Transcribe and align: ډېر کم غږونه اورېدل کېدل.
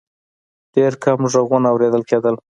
ډېر 0.75 0.93
کم 1.03 1.19
غږونه 1.33 1.67
اورېدل 1.71 2.03
کېدل. 2.09 2.35